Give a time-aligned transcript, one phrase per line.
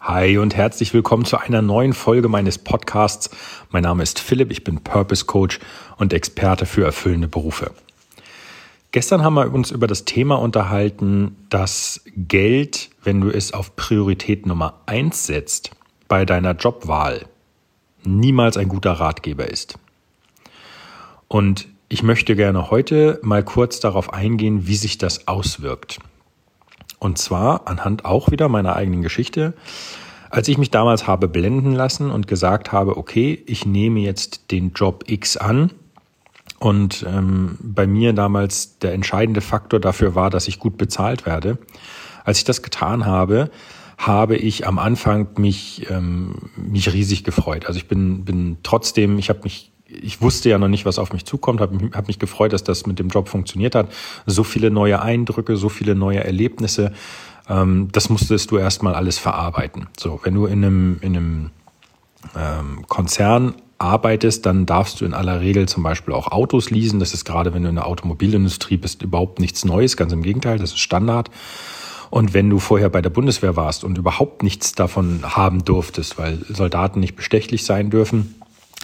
[0.00, 3.30] Hi und herzlich willkommen zu einer neuen Folge meines Podcasts.
[3.70, 5.58] Mein Name ist Philipp, ich bin Purpose Coach
[5.96, 7.72] und Experte für erfüllende Berufe.
[8.92, 14.46] Gestern haben wir uns über das Thema unterhalten, dass Geld, wenn du es auf Priorität
[14.46, 15.70] Nummer eins setzt,
[16.08, 17.24] bei deiner Jobwahl
[18.04, 19.78] niemals ein guter Ratgeber ist.
[21.26, 25.98] Und ich möchte gerne heute mal kurz darauf eingehen, wie sich das auswirkt.
[26.98, 29.54] Und zwar anhand auch wieder meiner eigenen Geschichte.
[30.30, 34.72] Als ich mich damals habe blenden lassen und gesagt habe, okay, ich nehme jetzt den
[34.72, 35.70] Job X an
[36.58, 41.58] und ähm, bei mir damals der entscheidende Faktor dafür war, dass ich gut bezahlt werde.
[42.24, 43.50] Als ich das getan habe,
[43.98, 47.66] habe ich am Anfang mich, ähm, mich riesig gefreut.
[47.66, 51.12] Also ich bin, bin trotzdem, ich habe mich ich wusste ja noch nicht, was auf
[51.12, 53.92] mich zukommt, habe hab mich gefreut, dass das mit dem Job funktioniert hat.
[54.26, 56.92] So viele neue Eindrücke, so viele neue Erlebnisse,
[57.48, 59.86] ähm, das musstest du erstmal alles verarbeiten.
[59.98, 61.50] So, wenn du in einem, in einem
[62.36, 66.98] ähm, Konzern arbeitest, dann darfst du in aller Regel zum Beispiel auch Autos leasen.
[66.98, 70.58] Das ist gerade, wenn du in der Automobilindustrie bist, überhaupt nichts Neues, ganz im Gegenteil,
[70.58, 71.30] das ist Standard.
[72.08, 76.38] Und wenn du vorher bei der Bundeswehr warst und überhaupt nichts davon haben durftest, weil
[76.48, 78.36] Soldaten nicht bestechlich sein dürfen,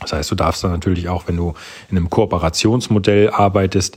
[0.03, 1.55] das heißt, du darfst dann natürlich auch, wenn du
[1.91, 3.97] in einem Kooperationsmodell arbeitest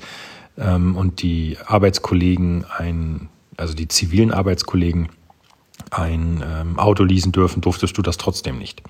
[0.58, 5.10] ähm, und die Arbeitskollegen ein, also die zivilen Arbeitskollegen
[5.92, 8.82] ein ähm, Auto leasen dürfen, durftest du das trotzdem nicht.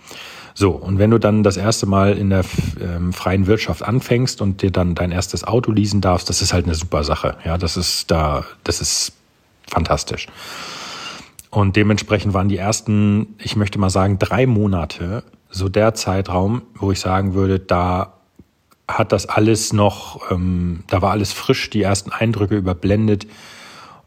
[0.57, 2.45] So, und wenn du dann das erste Mal in der
[2.79, 6.65] ähm, freien Wirtschaft anfängst und dir dann dein erstes Auto leasen darfst, das ist halt
[6.65, 7.35] eine super Sache.
[7.43, 9.11] Ja, das ist da, das ist
[9.67, 10.27] fantastisch.
[11.49, 15.23] Und dementsprechend waren die ersten, ich möchte mal sagen, drei Monate
[15.55, 18.13] so der Zeitraum, wo ich sagen würde, da
[18.89, 23.25] hat das alles noch, ähm, da war alles frisch, die ersten Eindrücke überblendet.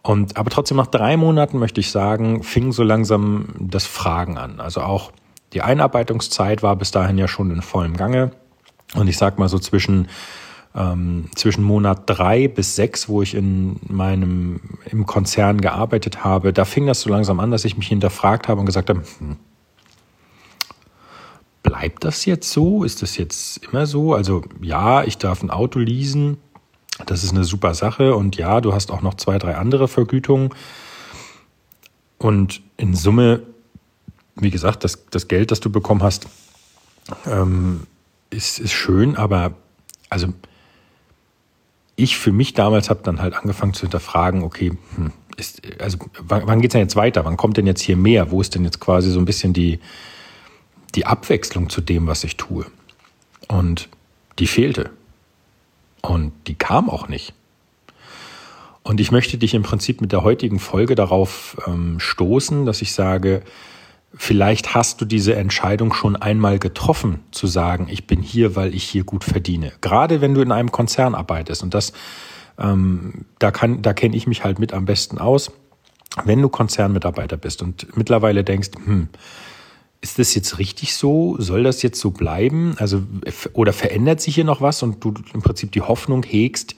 [0.02, 4.60] Und aber trotzdem nach drei Monaten möchte ich sagen, fing so langsam das Fragen an.
[4.60, 5.10] Also auch
[5.54, 8.30] die Einarbeitungszeit war bis dahin ja schon in vollem Gange.
[8.94, 10.08] Und ich sag mal so zwischen
[10.74, 16.66] ähm, zwischen Monat drei bis sechs, wo ich in meinem im Konzern gearbeitet habe, da
[16.66, 19.36] fing das so langsam an, dass ich mich hinterfragt habe und gesagt habe, hm,
[21.78, 22.82] bleibt das jetzt so?
[22.82, 24.14] Ist das jetzt immer so?
[24.14, 26.38] Also ja, ich darf ein Auto leasen.
[27.06, 28.16] Das ist eine super Sache.
[28.16, 30.50] Und ja, du hast auch noch zwei, drei andere Vergütungen.
[32.18, 33.42] Und in Summe,
[34.34, 36.26] wie gesagt, das, das Geld, das du bekommen hast,
[37.26, 37.82] ähm,
[38.30, 39.16] ist, ist schön.
[39.16, 39.52] Aber
[40.10, 40.28] also
[41.94, 46.42] ich für mich damals habe dann halt angefangen zu hinterfragen, okay, hm, ist, also wann,
[46.46, 47.24] wann geht es denn jetzt weiter?
[47.24, 48.32] Wann kommt denn jetzt hier mehr?
[48.32, 49.78] Wo ist denn jetzt quasi so ein bisschen die,
[50.94, 52.66] die Abwechslung zu dem, was ich tue.
[53.46, 53.88] Und
[54.38, 54.90] die fehlte.
[56.02, 57.34] Und die kam auch nicht.
[58.82, 62.92] Und ich möchte dich im Prinzip mit der heutigen Folge darauf ähm, stoßen, dass ich
[62.94, 63.42] sage,
[64.14, 68.84] vielleicht hast du diese Entscheidung schon einmal getroffen, zu sagen, ich bin hier, weil ich
[68.84, 69.72] hier gut verdiene.
[69.80, 71.62] Gerade wenn du in einem Konzern arbeitest.
[71.62, 71.92] Und das,
[72.58, 75.52] ähm, da kann, da kenne ich mich halt mit am besten aus.
[76.24, 79.08] Wenn du Konzernmitarbeiter bist und mittlerweile denkst, hm,
[80.00, 81.36] ist das jetzt richtig so?
[81.38, 82.74] Soll das jetzt so bleiben?
[82.78, 83.02] Also,
[83.52, 86.76] oder verändert sich hier noch was und du im Prinzip die Hoffnung hegst,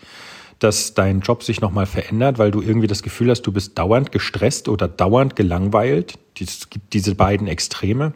[0.58, 4.12] dass dein Job sich nochmal verändert, weil du irgendwie das Gefühl hast, du bist dauernd
[4.12, 6.18] gestresst oder dauernd gelangweilt.
[6.38, 8.14] Es gibt diese beiden Extreme.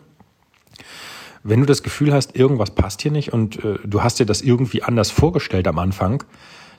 [1.43, 4.41] Wenn du das Gefühl hast, irgendwas passt hier nicht und äh, du hast dir das
[4.41, 6.25] irgendwie anders vorgestellt am Anfang,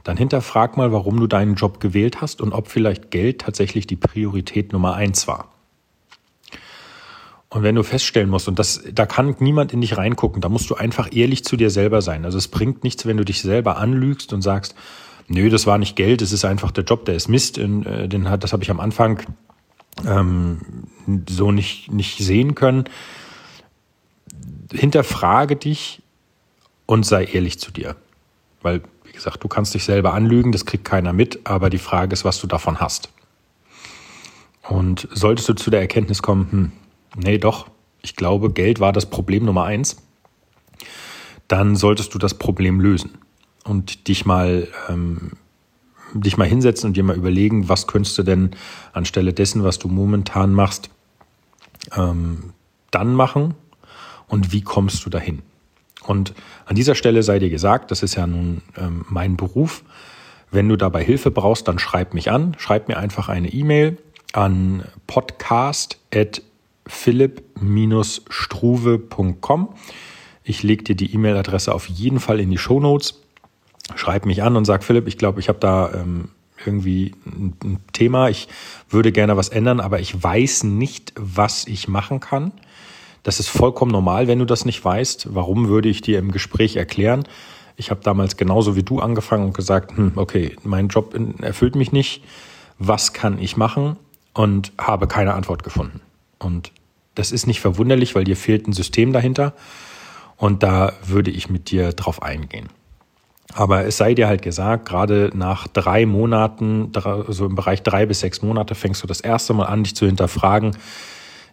[0.04, 3.96] dann hinterfrag mal, warum du deinen Job gewählt hast und ob vielleicht Geld tatsächlich die
[3.96, 5.55] Priorität Nummer eins war.
[7.56, 10.70] Und wenn du feststellen musst, und das, da kann niemand in dich reingucken, da musst
[10.70, 12.26] du einfach ehrlich zu dir selber sein.
[12.26, 14.76] Also es bringt nichts, wenn du dich selber anlügst und sagst,
[15.30, 18.30] nö, das war nicht Geld, das ist einfach der Job, der ist Mist, äh, den
[18.30, 19.22] hat, das habe ich am Anfang
[20.06, 20.60] ähm,
[21.30, 22.90] so nicht, nicht sehen können.
[24.74, 26.02] Hinterfrage dich
[26.86, 27.96] und sei ehrlich zu dir.
[28.64, 32.12] Weil, wie gesagt, du kannst dich selber anlügen, das kriegt keiner mit, aber die Frage
[32.12, 33.14] ist, was du davon hast.
[34.68, 36.72] Und solltest du zu der Erkenntnis kommen, hm,
[37.16, 37.68] nee, doch,
[38.02, 39.98] ich glaube, Geld war das Problem Nummer eins,
[41.48, 43.18] dann solltest du das Problem lösen
[43.64, 45.34] und dich mal, ähm,
[46.14, 48.52] dich mal hinsetzen und dir mal überlegen, was könntest du denn
[48.94, 50.90] anstelle dessen, was du momentan machst,
[51.96, 52.54] ähm,
[52.92, 53.56] dann machen
[54.28, 55.42] und wie kommst du dahin?
[56.04, 56.34] Und
[56.66, 59.84] an dieser Stelle sei dir gesagt, das ist ja nun ähm, mein Beruf.
[60.52, 62.56] Wenn du dabei Hilfe brauchst, dann schreib mich an.
[62.60, 63.98] Schreib mir einfach eine E-Mail
[64.34, 66.42] an podcast@
[66.88, 69.70] philipp-struve.com.
[70.44, 73.22] Ich lege dir die E-Mail-Adresse auf jeden Fall in die Show Notes.
[73.96, 76.30] Schreib mich an und sag, Philipp, ich glaube, ich habe da ähm,
[76.66, 78.30] irgendwie ein Thema.
[78.30, 78.48] Ich
[78.90, 82.52] würde gerne was ändern, aber ich weiß nicht, was ich machen kann.
[83.24, 85.34] Das ist vollkommen normal, wenn du das nicht weißt.
[85.34, 87.24] Warum würde ich dir im Gespräch erklären?
[87.76, 91.92] Ich habe damals genauso wie du angefangen und gesagt, hm, okay, mein Job erfüllt mich
[91.92, 92.24] nicht.
[92.78, 93.98] Was kann ich machen?
[94.34, 96.02] Und habe keine Antwort gefunden.
[96.40, 96.72] Und
[97.16, 99.54] das ist nicht verwunderlich, weil dir fehlt ein System dahinter.
[100.38, 102.70] Und da würde ich mit dir drauf eingehen.
[103.54, 106.92] Aber es sei dir halt gesagt, gerade nach drei Monaten,
[107.30, 110.06] so im Bereich drei bis sechs Monate, fängst du das erste Mal an, dich zu
[110.06, 110.76] hinterfragen,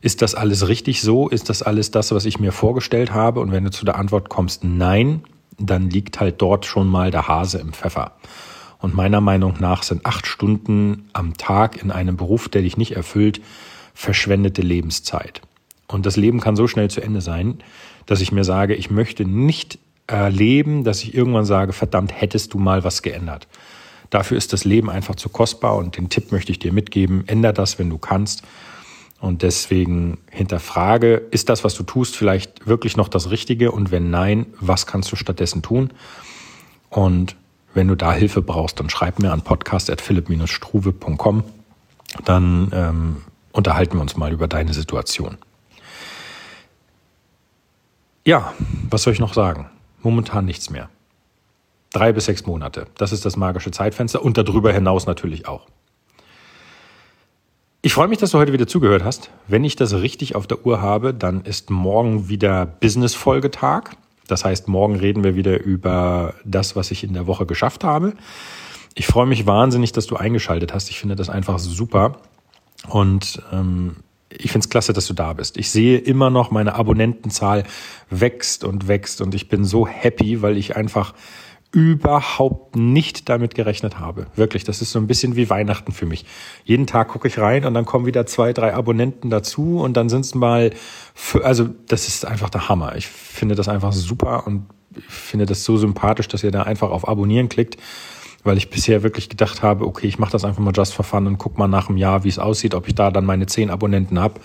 [0.00, 1.28] ist das alles richtig so?
[1.28, 3.38] Ist das alles das, was ich mir vorgestellt habe?
[3.38, 5.22] Und wenn du zu der Antwort kommst, nein,
[5.58, 8.16] dann liegt halt dort schon mal der Hase im Pfeffer.
[8.80, 12.96] Und meiner Meinung nach sind acht Stunden am Tag in einem Beruf, der dich nicht
[12.96, 13.40] erfüllt,
[13.94, 15.42] verschwendete Lebenszeit.
[15.88, 17.58] Und das Leben kann so schnell zu Ende sein,
[18.06, 22.58] dass ich mir sage, ich möchte nicht erleben, dass ich irgendwann sage, verdammt, hättest du
[22.58, 23.46] mal was geändert.
[24.10, 27.52] Dafür ist das Leben einfach zu kostbar und den Tipp möchte ich dir mitgeben, änder
[27.52, 28.42] das, wenn du kannst.
[29.20, 33.70] Und deswegen hinterfrage, ist das, was du tust, vielleicht wirklich noch das Richtige?
[33.70, 35.90] Und wenn nein, was kannst du stattdessen tun?
[36.90, 37.36] Und
[37.72, 41.44] wenn du da Hilfe brauchst, dann schreib mir an podcast.philipp-struve.com.
[42.24, 43.16] Dann ähm,
[43.52, 45.38] unterhalten wir uns mal über deine Situation.
[48.24, 48.52] Ja,
[48.88, 49.70] was soll ich noch sagen?
[50.02, 50.88] Momentan nichts mehr.
[51.92, 52.86] Drei bis sechs Monate.
[52.96, 55.66] Das ist das magische Zeitfenster und darüber hinaus natürlich auch.
[57.82, 59.30] Ich freue mich, dass du heute wieder zugehört hast.
[59.48, 63.90] Wenn ich das richtig auf der Uhr habe, dann ist morgen wieder Business-Folgetag.
[64.28, 68.14] Das heißt, morgen reden wir wieder über das, was ich in der Woche geschafft habe.
[68.94, 70.90] Ich freue mich wahnsinnig, dass du eingeschaltet hast.
[70.90, 72.18] Ich finde das einfach super.
[72.92, 73.96] Und ähm,
[74.28, 75.56] ich finde es klasse, dass du da bist.
[75.56, 77.64] Ich sehe immer noch, meine Abonnentenzahl
[78.10, 81.14] wächst und wächst und ich bin so happy, weil ich einfach
[81.70, 84.26] überhaupt nicht damit gerechnet habe.
[84.36, 86.26] Wirklich, das ist so ein bisschen wie Weihnachten für mich.
[86.64, 90.10] Jeden Tag gucke ich rein und dann kommen wieder zwei, drei Abonnenten dazu und dann
[90.10, 90.70] sind es mal,
[91.14, 92.96] für, also das ist einfach der Hammer.
[92.96, 96.90] Ich finde das einfach super und ich finde das so sympathisch, dass ihr da einfach
[96.90, 97.78] auf Abonnieren klickt
[98.44, 101.26] weil ich bisher wirklich gedacht habe, okay, ich mache das einfach mal just for fun
[101.26, 103.70] und guck mal nach einem Jahr, wie es aussieht, ob ich da dann meine zehn
[103.70, 104.40] Abonnenten habe.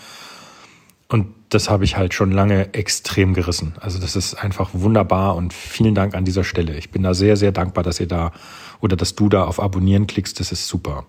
[1.07, 3.75] Und das habe ich halt schon lange extrem gerissen.
[3.79, 6.77] Also das ist einfach wunderbar und vielen Dank an dieser Stelle.
[6.77, 8.33] Ich bin da sehr, sehr dankbar, dass ihr da
[8.81, 10.39] oder dass du da auf Abonnieren klickst.
[10.39, 11.05] Das ist super.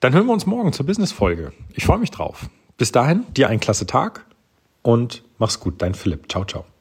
[0.00, 1.52] Dann hören wir uns morgen zur Business-Folge.
[1.74, 2.50] Ich freue mich drauf.
[2.76, 4.26] Bis dahin, dir einen klasse Tag
[4.82, 6.30] und mach's gut, dein Philipp.
[6.30, 6.75] Ciao, ciao.